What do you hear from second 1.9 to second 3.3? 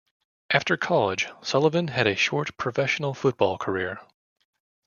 a short professional